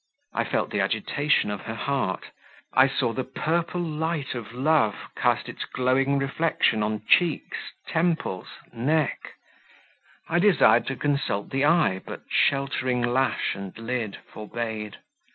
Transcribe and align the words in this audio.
I 0.33 0.45
felt 0.45 0.71
the 0.71 0.79
agitation 0.81 1.51
of 1.51 1.65
the 1.65 1.75
heart, 1.75 2.31
I 2.73 2.87
saw 2.87 3.13
"the 3.13 3.23
purple 3.23 3.79
light 3.81 4.33
of 4.33 4.51
love" 4.51 4.95
cast 5.15 5.47
its 5.47 5.63
glowing 5.65 6.17
reflection 6.17 6.81
on 6.81 7.03
cheeks, 7.07 7.59
temples, 7.87 8.47
neck; 8.73 9.33
I 10.27 10.39
desired 10.39 10.87
to 10.87 10.95
consult 10.95 11.51
the 11.51 11.65
eye, 11.65 12.01
but 12.03 12.23
sheltering 12.31 13.03
lash 13.03 13.53
and 13.53 13.77
lid 13.77 14.17
forbade. 14.33 14.97